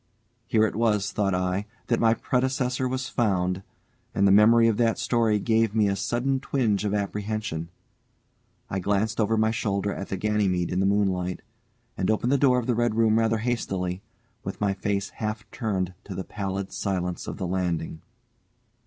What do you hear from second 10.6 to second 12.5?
in the moonlight, and opened the